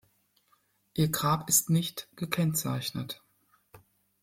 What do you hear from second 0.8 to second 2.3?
Ihr Grab ist nicht